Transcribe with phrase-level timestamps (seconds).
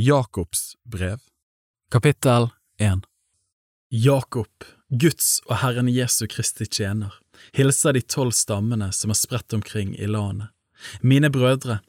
[0.00, 1.18] Jakobs brev
[1.90, 2.48] Kapittel
[2.80, 3.00] 1
[3.90, 7.16] Jakob, Guds og Herren Jesu Kristi tjener,
[7.50, 10.52] hilser de tolv stammene som er spredt omkring i landet.
[11.02, 11.80] Mine brødre,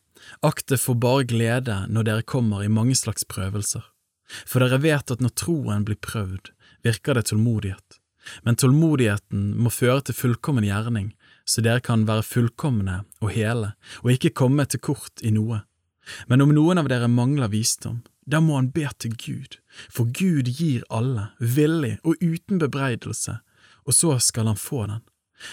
[0.42, 3.86] akt det for bare glede når dere kommer i mange slags prøvelser.
[4.26, 6.50] For dere vet at når troen blir prøvd,
[6.82, 8.02] virker det tålmodighet.
[8.42, 11.14] Men tålmodigheten må føre til fullkommen gjerning,
[11.46, 15.62] så dere kan være fullkomne og hele, og ikke komme til kort i noe.
[16.28, 19.58] Men om noen av dere mangler visdom, da må han be til Gud,
[19.90, 23.40] for Gud gir alle, villig og uten bebreidelse,
[23.86, 25.02] og så skal han få den.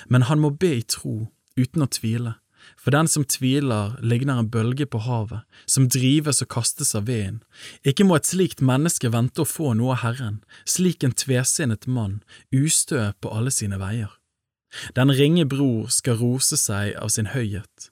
[0.09, 2.35] Men han må be i tro, uten å tvile,
[2.77, 7.41] for den som tviler, ligner en bølge på havet, som drives og kastes av vinden.
[7.87, 12.21] Ikke må et slikt menneske vente å få noe av Herren, slik en tvesinnet mann,
[12.55, 14.11] ustø på alle sine veier.
[14.99, 17.91] Den ringe bror skal rose seg av sin høyhet,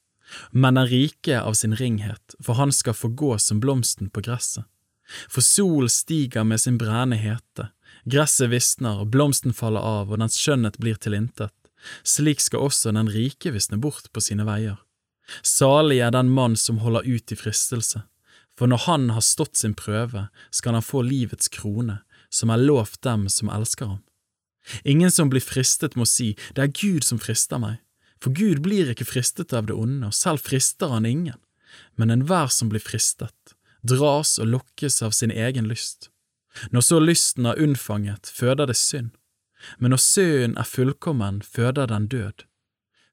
[0.50, 4.64] men den rike av sin ringhet, for han skal få gå som blomsten på gresset.
[5.28, 7.68] For sol stiger med sin brennende hete,
[8.04, 11.52] gresset visner, blomsten faller av og dens skjønnhet blir til intet.
[12.02, 14.78] Slik skal også den rike visne bort på sine veier.
[15.44, 18.04] Salig er den mann som holder ut i fristelse,
[18.56, 23.02] for når han har stått sin prøve, skal han få livets krone, som er lovt
[23.02, 24.02] dem som elsker ham.
[24.84, 27.80] Ingen som blir fristet må si det er Gud som frister meg,
[28.24, 31.40] for Gud blir ikke fristet av det onde, og selv frister han ingen,
[32.00, 36.08] men enhver som blir fristet, dras og lokkes av sin egen lyst.
[36.72, 39.12] Når så lysten er unnfanget, føder det synd
[39.78, 42.44] men når synden er fullkommen, føder den død.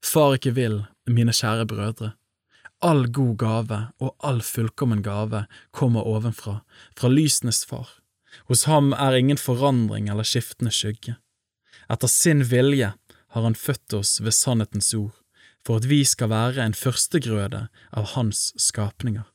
[0.03, 2.13] Far ikke vil, mine kjære brødre,
[2.81, 6.61] all god gave og all fullkommen gave kommer ovenfra,
[6.97, 7.89] fra lysenes far.
[8.49, 11.17] Hos ham er ingen forandring eller skiftende skygge.
[11.91, 12.93] Etter sin vilje
[13.31, 15.15] har han født oss ved sannhetens ord,
[15.65, 19.27] for at vi skal være en førstegrøde av hans skapninger.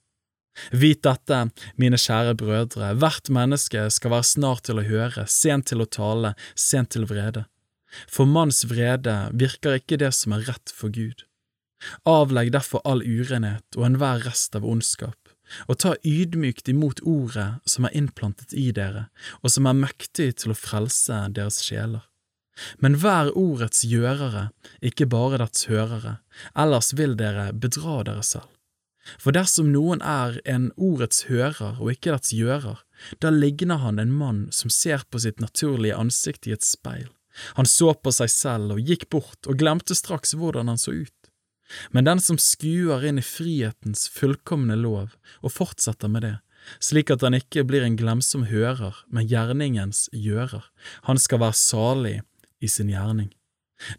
[0.72, 1.38] Vit dette,
[1.76, 6.32] mine kjære brødre, hvert menneske skal være snart til å høre, sent til å tale,
[6.56, 7.44] sent til vrede.
[8.08, 11.24] For manns vrede virker ikke det som er rett for Gud.
[12.08, 15.18] Avlegg derfor all urenhet og enhver rest av ondskap,
[15.68, 19.06] og ta ydmykt imot ordet som er innplantet i dere,
[19.44, 22.02] og som er mektig til å frelse deres sjeler.
[22.80, 24.50] Men vær ordets gjørere,
[24.80, 26.18] ikke bare dets hørere,
[26.56, 28.48] ellers vil dere bedra dere selv.
[29.22, 32.80] For dersom noen er en ordets hører og ikke dets gjører,
[33.22, 37.06] da ligner han en mann som ser på sitt naturlige ansikt i et speil.
[37.60, 41.14] Han så på seg selv og gikk bort og glemte straks hvordan han så ut.
[41.90, 46.36] Men den som skuer inn i frihetens fullkomne lov og fortsetter med det,
[46.82, 50.64] slik at han ikke blir en glemsom hører, men gjerningens gjører,
[51.06, 52.16] han skal være salig
[52.60, 53.32] i sin gjerning.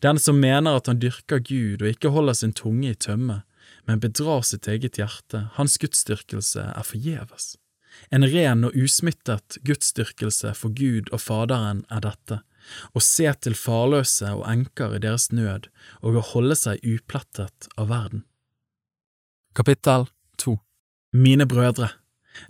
[0.02, 3.44] Den som mener at han dyrker Gud og ikke holder sin tunge i tømme,
[3.86, 7.56] men bedrar sitt eget hjerte, hans gudsdyrkelse er forgjeves.
[8.14, 12.42] En ren og usmittet gudsdyrkelse for Gud og Faderen er dette,
[12.94, 15.70] å se til farløse og enker i deres nød
[16.02, 18.26] og å holde seg uplettet av verden.
[19.58, 20.10] Kapittel
[20.42, 20.58] 2
[21.18, 21.90] Mine brødre,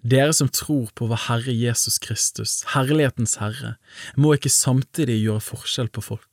[0.01, 3.75] dere som tror på vår Herre Jesus Kristus, Herlighetens Herre,
[4.15, 6.27] må ikke samtidig gjøre forskjell på folk.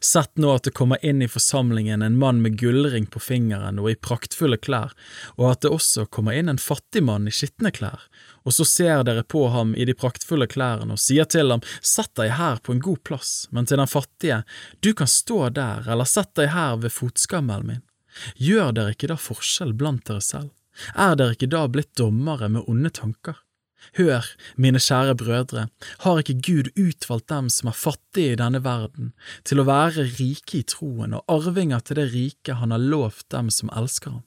[0.00, 3.90] Sett nå at det kommer inn i forsamlingen en mann med gullring på fingeren og
[3.90, 4.94] i praktfulle klær,
[5.36, 8.06] og at det også kommer inn en fattig mann i skitne klær,
[8.44, 12.12] og så ser dere på ham i de praktfulle klærne og sier til ham, Sett
[12.18, 14.42] deg her på en god plass, men til den fattige,
[14.80, 17.84] Du kan stå der, eller sett deg her ved fotskammelen min.
[18.36, 20.52] Gjør dere ikke da forskjell blant dere selv?
[20.94, 23.40] Er dere ikke da blitt dommere med onde tanker?
[23.98, 24.24] Hør,
[24.56, 25.66] mine kjære brødre,
[26.02, 29.12] har ikke Gud utvalgt dem som er fattige i denne verden,
[29.44, 33.50] til å være rike i troen og arvinger til det rike han har lovt dem
[33.52, 34.24] som elsker ham?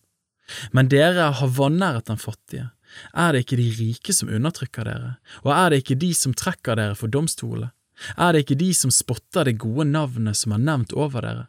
[0.71, 2.69] Men dere har vanæret den fattige.
[3.11, 6.79] Er det ikke de rike som undertrykker dere, og er det ikke de som trekker
[6.79, 7.73] dere for domstolene?
[8.15, 11.47] Er det ikke de som spotter det gode navnet som er nevnt over dere?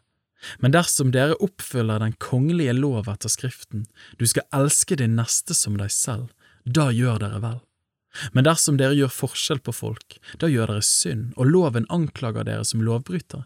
[0.59, 3.87] Men dersom dere oppfyller den kongelige lov etter Skriften,
[4.19, 6.29] du skal elske din neste som deg selv,
[6.65, 7.59] da gjør dere vel.
[8.33, 12.65] Men dersom dere gjør forskjell på folk, da gjør dere synd, og loven anklager dere
[12.67, 13.45] som lovbrytere.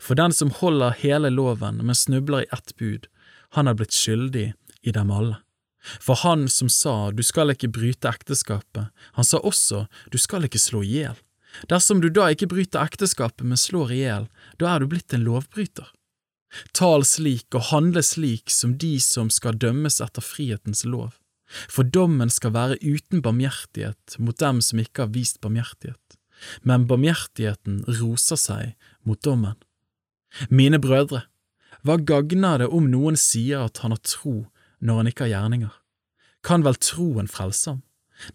[0.00, 3.06] For den som holder hele loven, men snubler i ett bud,
[3.56, 4.52] han er blitt skyldig
[4.82, 5.40] i dem alle.
[5.80, 10.60] For han som sa du skal ikke bryte ekteskapet, han sa også du skal ikke
[10.60, 11.16] slå i hjel.
[11.72, 14.28] Dersom du da ikke bryter ekteskapet, men slår i hjel,
[14.60, 15.88] da er du blitt en lovbryter.
[16.74, 21.12] Tal slik og handle slik som de som skal dømmes etter frihetens lov
[21.50, 26.16] for dommen skal være uten barmhjertighet mot dem som ikke har vist barmhjertighet,
[26.62, 29.58] men barmhjertigheten roser seg mot dommen.
[30.48, 31.24] Mine brødre,
[31.82, 34.36] hva gagner det om noen sier at han har tro
[34.78, 35.72] når han ikke har gjerninger?
[36.46, 37.82] Kan vel troen frelse ham?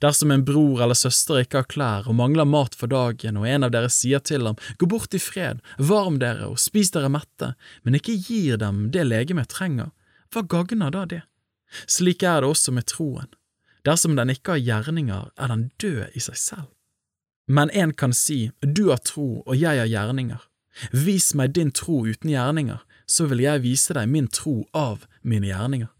[0.01, 3.67] Dersom en bror eller søster ikke har klær og mangler mat for dagen, og en
[3.67, 7.53] av dere sier til ham, gå bort i fred, varm dere og spis dere mette,
[7.83, 9.91] men ikke gir dem det legemet trenger,
[10.33, 11.21] hva gagner da det?
[11.87, 13.29] Slik er det også med troen.
[13.85, 16.71] Dersom den ikke har gjerninger, er den død i seg selv.
[17.47, 20.41] Men en kan si, du har tro og jeg har gjerninger.
[20.91, 25.51] Vis meg din tro uten gjerninger, så vil jeg vise deg min tro av mine
[25.51, 25.91] gjerninger.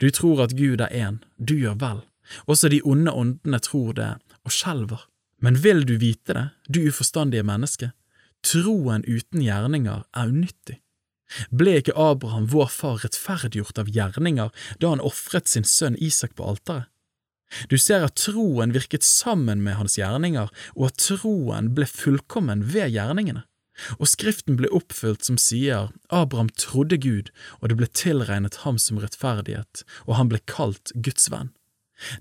[0.00, 2.00] Du tror at Gud er én, du gjør vel,
[2.46, 4.10] også de onde åndene tror det
[4.44, 5.06] og skjelver.
[5.44, 7.92] Men vil du vite det, du uforstandige menneske?
[8.44, 10.78] Troen uten gjerninger er unyttig.
[11.52, 16.46] Ble ikke Abraham, vår far, rettferdiggjort av gjerninger da han ofret sin sønn Isak på
[16.46, 16.88] alteret?
[17.72, 22.92] Du ser at troen virket sammen med hans gjerninger, og at troen ble fullkommen ved
[22.92, 23.46] gjerningene.
[23.96, 28.98] Og Skriften ble oppfylt som sier, Abraham trodde Gud, og det ble tilregnet ham som
[29.00, 31.54] rettferdighet, og han ble kalt Guds venn.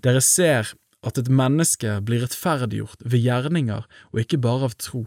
[0.06, 0.74] Dere ser
[1.06, 5.06] at et menneske blir rettferdiggjort ved gjerninger og ikke bare av tro.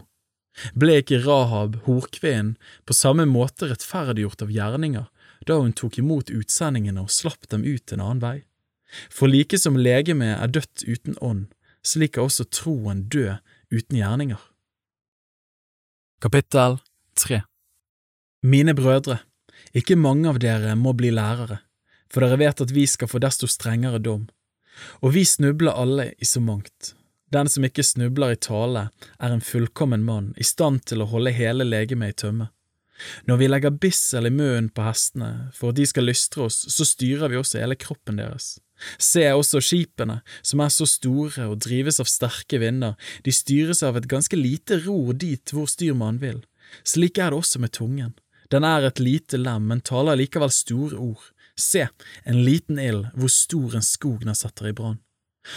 [0.75, 5.07] Ble ikke Rahab, horkvinnen, på samme måte rettferdiggjort av gjerninger
[5.47, 8.37] da hun tok imot utsendingene og slapp dem ut en annen vei?
[9.09, 11.47] For like som legemet er dødt uten ånd,
[11.83, 13.39] slik er også troen død
[13.71, 14.41] uten gjerninger.
[16.21, 16.77] Kapittel
[17.17, 17.41] 3
[18.45, 19.21] Mine brødre,
[19.73, 21.61] ikke mange av dere må bli lærere,
[22.11, 24.27] for dere vet at vi skal få desto strengere dom.
[25.01, 26.93] Og vi snubler alle i så mangt.
[27.31, 28.89] Den som ikke snubler i tale,
[29.19, 32.49] er en fullkommen mann, i stand til å holde hele legemet i tømme.
[33.25, 36.85] Når vi legger bissel i munnen på hestene for at de skal lystre oss, så
[36.85, 38.57] styrer vi også hele kroppen deres.
[39.01, 43.97] Se også skipene, som er så store og drives av sterke vinder, de styres av
[43.97, 46.41] et ganske lite ror dit hvor styrmannen vil.
[46.87, 48.15] Slik er det også med tungen.
[48.51, 51.29] Den er et lite lem, men taler likevel store ord.
[51.61, 51.87] Se,
[52.23, 54.99] en liten ild, hvor stor en skog den setter i brann.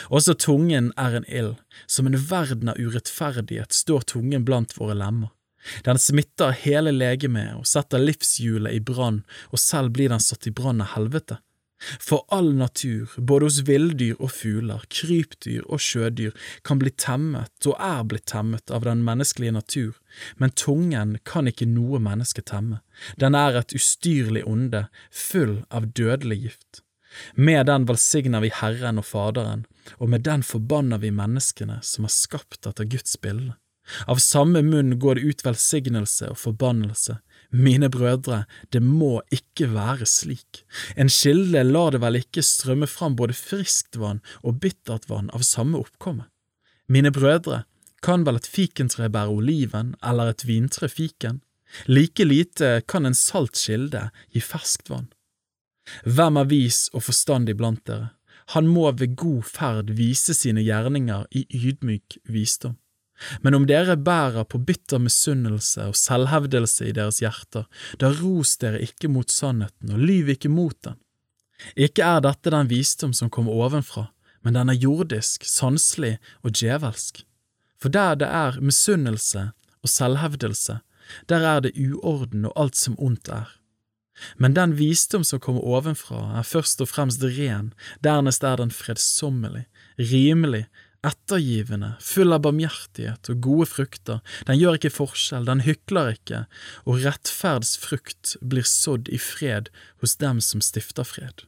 [0.09, 1.57] Også tungen er en ild,
[1.87, 5.33] som en verden av urettferdighet står tungen blant våre lemmer.
[5.85, 9.23] Den smitter hele legemet og setter livshjulet i brann,
[9.53, 11.41] og selv blir den satt i brann av helvete.
[12.01, 16.35] For all natur, både hos villdyr og fugler, krypdyr og sjødyr,
[16.65, 19.99] kan bli temmet og er blitt temmet av den menneskelige natur,
[20.41, 22.81] men tungen kan ikke noe menneske temme,
[23.21, 26.81] den er et ustyrlig onde, full av dødelig gift.
[27.35, 29.67] Med den velsigner vi Herren og Faderen,
[29.99, 33.55] og med den forbanner vi menneskene som er skapt etter Guds bilde.
[34.09, 37.19] Av samme munn går det ut velsignelse og forbannelse,
[37.55, 40.65] mine brødre, det må ikke være slik.
[40.97, 45.47] En kilde lar det vel ikke strømme fram både friskt vann og bittert vann av
[45.47, 46.27] samme oppkomme.
[46.91, 47.63] Mine brødre,
[48.05, 51.41] kan vel et fikentre bære oliven eller et vintre fiken?
[51.87, 55.09] Like lite kan en salt kilde gi ferskt vann.
[56.05, 58.13] Hvem er vis og forstandig blant dere?
[58.53, 62.77] Han må ved god ferd vise sine gjerninger i ydmyk visdom.
[63.41, 67.69] Men om dere bærer på bitter misunnelse og selvhevdelse i deres hjerter,
[68.01, 70.99] da ros dere ikke mot sannheten og lyv ikke mot den.
[71.77, 74.09] Ikke er dette den visdom som kommer ovenfra,
[74.43, 77.23] men den er jordisk, sanselig og djevelsk.
[77.81, 79.51] For der det er misunnelse
[79.83, 80.81] og selvhevdelse,
[81.29, 83.49] der er det uorden og alt som ondt er.
[84.39, 87.73] Men den visdom som kommer ovenfra, er først og fremst ren,
[88.05, 89.65] dernest er den fredsommelig,
[89.99, 90.67] rimelig,
[91.07, 96.45] ettergivende, full av barmhjertighet og gode frukter, den gjør ikke forskjell, den hykler ikke,
[96.89, 99.71] og rettferds frukt blir sådd i fred
[100.03, 101.47] hos dem som stifter fred.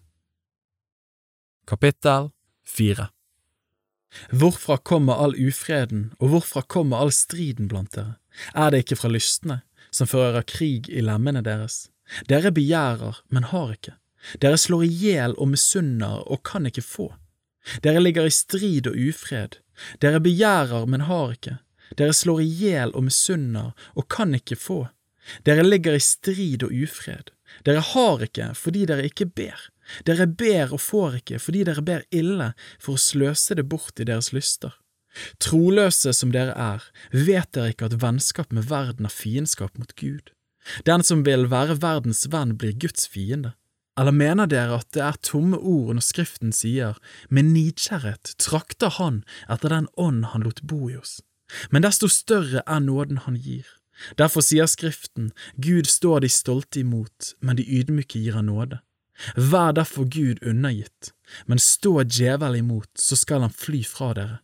[1.67, 2.31] Kapittel
[2.71, 3.11] 4
[4.31, 8.17] Hvorfra kommer all ufreden, og hvorfra kommer all striden blant dere?
[8.55, 9.61] Er det ikke fra lystne,
[9.91, 11.89] som fører krig i lemmene deres?
[12.31, 13.97] Dere begjærer, men har ikke.
[14.43, 17.11] Dere slår i hjel og misunner og kan ikke få.
[17.83, 19.59] Dere ligger i strid og ufred.
[20.03, 21.59] Dere begjærer, men har ikke.
[21.99, 24.87] Dere slår i hjel og misunner og kan ikke få.
[25.47, 27.33] Dere ligger i strid og ufred.
[27.67, 29.69] Dere har ikke fordi dere ikke ber.
[30.07, 34.07] Dere ber og får ikke fordi dere ber ille for å sløse det bort i
[34.09, 34.75] deres lyster.
[35.41, 36.83] Troløse som dere er,
[37.13, 40.33] vet dere ikke at vennskap med verden er fiendskap mot Gud.
[40.85, 43.55] Den som vil være verdens venn, blir Guds fiende.
[43.97, 46.99] Eller mener dere at det er tomme ord når Skriften sier,
[47.29, 51.21] med nidkjærhet trakter han etter den ånd han lot bo i oss,
[51.73, 53.65] men desto større er nåden han gir.
[54.21, 58.83] Derfor sier Skriften, Gud står de stolte imot, men de ydmyke gir han nåde.
[59.37, 61.15] Vær derfor Gud undergitt,
[61.49, 64.43] men stå djevel imot, så skal han fly fra dere.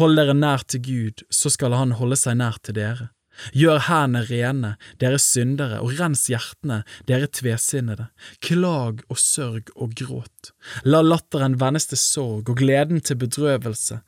[0.00, 3.10] Hold dere nær til Gud, så skal han holde seg nær til dere.
[3.56, 8.08] Gjør hendene rene, dere syndere, og rens hjertene, dere tvesinnede.
[8.44, 10.52] Klag og sørg og gråt.
[10.84, 14.00] La latteren vendes til sorg og gleden til bedrøvelse.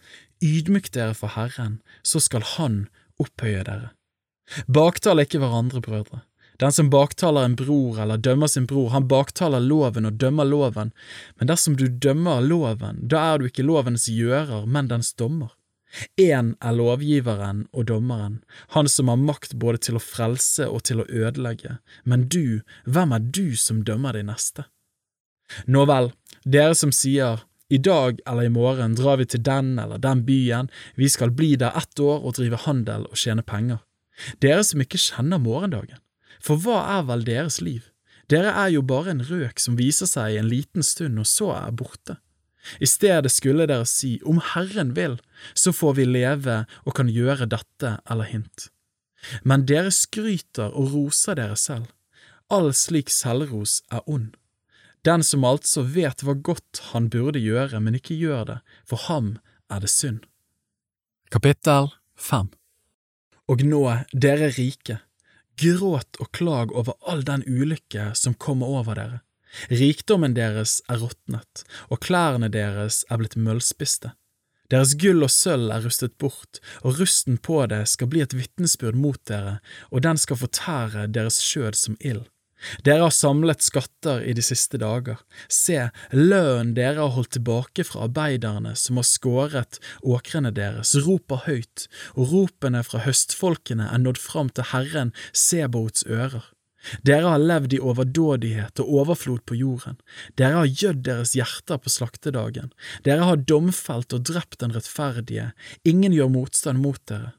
[0.42, 2.88] Ydmyk dere for Herren, så skal Han
[3.20, 3.92] opphøye dere.
[4.66, 6.24] Baktal ikke hverandre, brødre.
[6.60, 10.90] Den som baktaler en bror eller dømmer sin bror, han baktaler loven og dømmer loven,
[11.38, 15.54] men dersom du dømmer loven, da er du ikke lovens gjører, men dens dommer.
[16.20, 18.40] Én er lovgiveren og dommeren,
[18.76, 23.14] han som har makt både til å frelse og til å ødelegge, men du, hvem
[23.16, 24.66] er du som dømmer de neste?
[25.66, 26.12] Nå vel,
[26.46, 30.70] dere som sier i dag eller i morgen drar vi til den eller den byen,
[30.98, 33.82] vi skal bli der ett år og drive handel og tjene penger.
[34.42, 35.98] Dere som ikke kjenner morgendagen,
[36.42, 37.86] for hva er vel deres liv?
[38.30, 41.50] Dere er jo bare en røk som viser seg i en liten stund og så
[41.56, 42.20] er borte.
[42.80, 45.18] I stedet skulle dere si, om Herren vil,
[45.54, 48.68] så får vi leve og kan gjøre dette eller hint.
[49.44, 51.88] Men dere skryter og roser dere selv.
[52.50, 54.32] All slik selvros er ond.
[55.06, 59.38] Den som altså vet hva godt han burde gjøre, men ikke gjør det, for ham
[59.72, 60.24] er det synd.
[61.32, 61.88] Kapittel
[62.20, 62.50] 5
[63.48, 63.80] Og nå,
[64.12, 64.98] dere rike,
[65.60, 69.20] gråt og klag over all den ulykke som kommer over dere
[69.70, 74.14] Rikdommen deres er råtnet, og klærne deres er blitt møllspiste.
[74.70, 78.98] Deres gull og sølv er rustet bort, og rusten på det skal bli et vitnesbyrd
[78.98, 79.58] mot dere,
[79.90, 82.28] og den skal fortære deres skjød som ild.
[82.84, 85.20] Dere har samlet skatter i de siste dager.
[85.48, 91.88] Se, lønnen dere har holdt tilbake fra arbeiderne som har skåret åkrene deres, roper høyt,
[92.14, 96.52] og ropene fra høstfolkene er nådd fram til Herren Sebots ører.
[97.04, 99.98] Dere har levd i overdådighet og overflod på jorden,
[100.40, 102.72] dere har gjødd deres hjerter på slaktedagen,
[103.04, 105.50] dere har domfelt og drept den rettferdige,
[105.84, 107.34] ingen gjør motstand mot dere.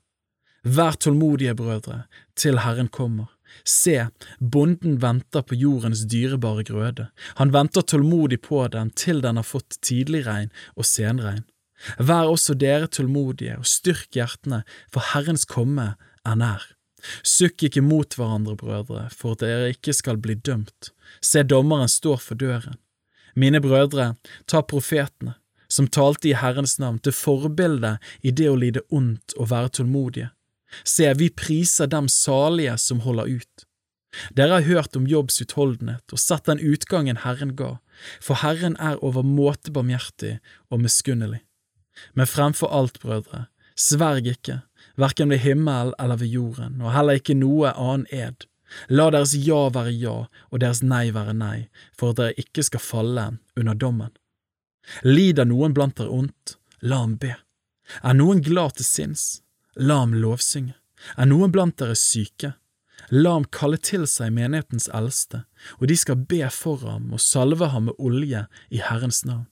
[0.62, 2.04] Vær tålmodige, brødre,
[2.38, 3.32] til Herren kommer.
[3.66, 4.08] Se,
[4.40, 7.08] bonden venter på jordens dyrebare grøde,
[7.42, 11.44] han venter tålmodig på den til den har fått tidligregn og senregn.
[11.98, 14.62] Vær også dere tålmodige og styrk hjertene,
[14.94, 16.70] for Herrens komme er nær.
[17.24, 20.92] Sukk ikke mot hverandre, brødre, for at dere ikke skal bli dømt.
[21.22, 22.78] Se, dommeren står for døren.
[23.36, 24.14] Mine brødre,
[24.48, 25.38] ta profetene,
[25.72, 30.32] som talte i Herrens navn, til forbilde i det å lide ondt og være tålmodige.
[30.88, 33.68] Se, vi priser dem salige som holder ut.
[34.36, 37.78] Dere har hørt om Jobbs utholdenhet og sett den utgangen Herren ga,
[38.20, 40.40] for Herren er overmåte barmhjertig
[40.70, 41.40] og miskunnelig.
[42.16, 43.46] Men fremfor alt, brødre,
[43.80, 44.62] sverg ikke,
[45.00, 48.48] verken ved himmel eller ved jorden, og heller ikke noe annen ed.
[48.88, 50.16] La deres ja være ja
[50.50, 53.26] og deres nei være nei, for at dere ikke skal falle
[53.60, 54.14] under dommen.
[55.04, 57.36] Lider noen blant dere ondt, la ham be.
[58.02, 59.26] Er noen glad til sinns,
[59.76, 60.76] la ham lovsynge.
[61.18, 62.54] Er noen blant dere syke,
[63.12, 65.44] la ham kalle til seg menighetens eldste,
[65.80, 69.48] og de skal be for ham og salve ham med olje i Herrens navn.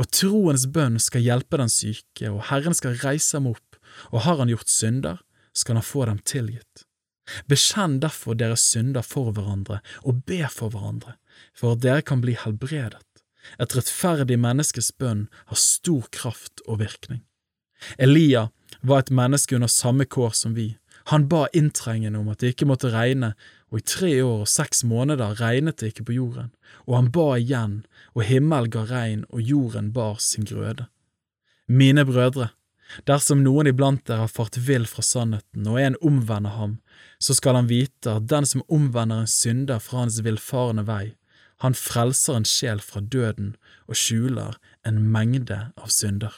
[0.00, 3.65] Og troens bønn skal hjelpe den syke, og Herren skal reise ham opp
[4.12, 5.22] og har han gjort synder,
[5.56, 6.84] skal han få dem tilgitt.
[7.50, 11.16] Bekjenn derfor deres synder for hverandre, og be for hverandre,
[11.56, 13.02] for at dere kan bli helbredet.
[13.62, 17.22] Et rettferdig menneskes bønn har stor kraft og virkning.
[17.98, 18.48] Elia
[18.82, 20.74] var et menneske under samme kår som vi.
[21.12, 23.34] Han ba inntrengende om at det ikke måtte regne,
[23.70, 26.50] og i tre år og seks måneder regnet det ikke på jorden,
[26.86, 27.76] og han ba igjen,
[28.14, 30.88] og himmel ga regn, og jorden bar sin grøde.
[31.68, 32.50] Mine brødre,
[33.08, 36.78] Dersom noen iblant dere har fart vill fra sannheten, og en omvender ham,
[37.18, 41.16] så skal han vite at den som omvender en synder fra hans villfarne vei,
[41.64, 43.54] han frelser en sjel fra døden
[43.88, 46.34] og skjuler en mengde av synder.